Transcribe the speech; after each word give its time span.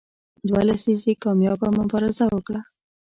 دوه 0.47 0.61
لسیزې 0.69 1.13
کامیابه 1.23 1.67
مبارزه 1.79 2.25
وکړه. 2.29 2.61